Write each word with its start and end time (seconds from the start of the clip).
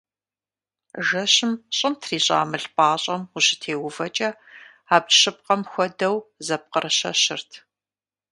Жэщым 1.07 1.51
щӏым 1.77 1.93
трищӏа 2.01 2.39
мыл 2.49 2.65
пӏащӏэм 2.75 3.21
ущытеувэкӏэ 3.37 4.29
абдж 4.95 5.13
щыпкъэм 5.21 5.61
хуэдэу 5.71 6.15
зэпкъырыщэщырт. 6.45 7.51